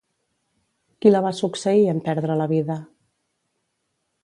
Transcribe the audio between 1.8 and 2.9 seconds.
en perdre la vida?